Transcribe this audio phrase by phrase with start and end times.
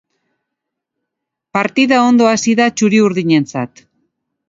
[1.57, 3.89] Partida ondo hasi da txuri-urdinentzat.